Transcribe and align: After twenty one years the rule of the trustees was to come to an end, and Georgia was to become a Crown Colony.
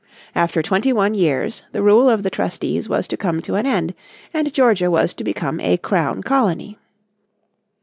After 0.33 0.63
twenty 0.63 0.91
one 0.91 1.13
years 1.13 1.61
the 1.73 1.83
rule 1.83 2.09
of 2.09 2.23
the 2.23 2.31
trustees 2.31 2.89
was 2.89 3.07
to 3.07 3.15
come 3.15 3.39
to 3.43 3.53
an 3.53 3.67
end, 3.67 3.93
and 4.33 4.51
Georgia 4.51 4.89
was 4.89 5.13
to 5.13 5.23
become 5.23 5.59
a 5.59 5.77
Crown 5.77 6.23
Colony. 6.23 6.79